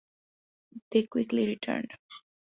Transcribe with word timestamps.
They 0.89 1.05
quickly 1.05 1.45
returned. 1.45 1.91